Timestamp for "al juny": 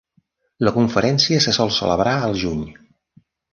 2.31-2.67